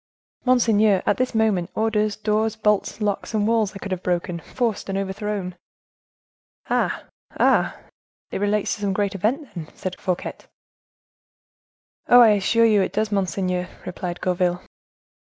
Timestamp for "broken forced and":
4.01-4.97